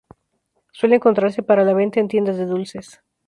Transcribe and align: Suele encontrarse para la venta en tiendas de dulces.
Suele 0.71 0.95
encontrarse 0.95 1.43
para 1.43 1.63
la 1.63 1.73
venta 1.75 1.99
en 1.99 2.07
tiendas 2.07 2.35
de 2.35 2.47
dulces. 2.47 3.03